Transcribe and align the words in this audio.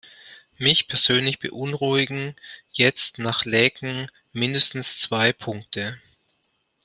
Mich 0.57 0.87
persönlich 0.87 1.37
beunruhigen 1.37 2.35
jetzt 2.71 3.19
nach 3.19 3.45
Laeken 3.45 4.09
mindestens 4.33 4.99
zwei 4.99 5.31
Punkte. 5.31 6.01